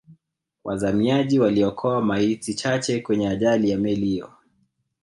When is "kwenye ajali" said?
2.99-3.69